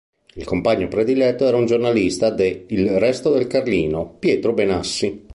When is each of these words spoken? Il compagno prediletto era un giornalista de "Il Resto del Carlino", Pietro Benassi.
Il 0.33 0.45
compagno 0.45 0.87
prediletto 0.87 1.45
era 1.45 1.57
un 1.57 1.67
giornalista 1.67 2.31
de 2.31 2.65
"Il 2.69 2.97
Resto 2.97 3.31
del 3.31 3.45
Carlino", 3.45 4.15
Pietro 4.17 4.51
Benassi. 4.51 5.27